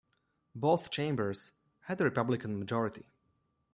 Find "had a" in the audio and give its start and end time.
1.81-2.03